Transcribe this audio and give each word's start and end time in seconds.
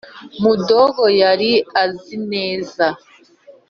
mudogo 0.41 1.03
yari 1.21 1.51
azi 1.83 2.15
neza 2.31 2.85